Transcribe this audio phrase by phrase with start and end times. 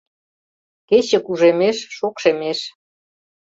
[0.89, 2.59] Кече кужемеш, шокшемеш.